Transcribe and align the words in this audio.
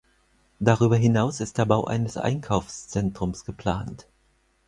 Darüber 0.59 0.95
hinaus 0.97 1.41
ist 1.41 1.59
der 1.59 1.65
Bau 1.65 1.83
eines 1.85 2.17
Einkaufszentrums 2.17 3.45
geplant. 3.45 4.07